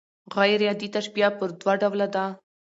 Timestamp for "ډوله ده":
1.81-2.25